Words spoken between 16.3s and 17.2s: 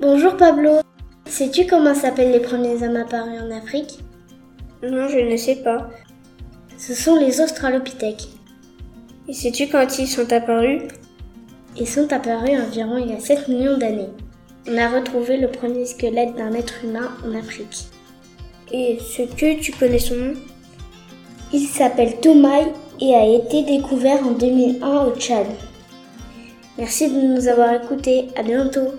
d'un être humain